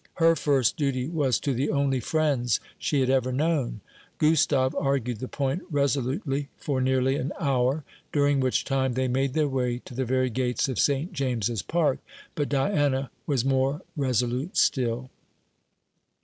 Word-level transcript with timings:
Her 0.15 0.35
first 0.35 0.77
duty 0.77 1.07
was 1.07 1.39
to 1.41 1.53
the 1.53 1.69
only 1.69 1.99
friends 1.99 2.59
she 2.79 3.01
had 3.01 3.11
ever 3.11 3.31
known. 3.31 3.81
Gustave 4.17 4.73
argued 4.75 5.19
the 5.19 5.27
point 5.27 5.61
resolutely 5.69 6.49
for 6.57 6.81
nearly 6.81 7.17
an 7.17 7.31
hour, 7.39 7.83
during 8.11 8.39
which 8.39 8.65
time 8.65 8.93
they 8.93 9.07
made 9.07 9.35
their 9.35 9.47
way 9.47 9.77
to 9.85 9.93
the 9.93 10.03
very 10.03 10.31
gates 10.31 10.67
of 10.67 10.79
St. 10.79 11.13
James's 11.13 11.61
Park, 11.61 11.99
but 12.33 12.49
Diana 12.49 13.11
was 13.27 13.45
more 13.45 13.83
resolute 13.95 14.57
still. 14.57 15.11